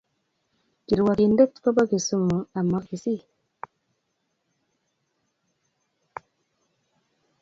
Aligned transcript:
Kirwakindet 0.85 1.53
ko 1.63 1.67
ba 1.75 1.83
Kisumu 1.89 2.37
amo 2.59 2.77
Kisii 2.87 3.23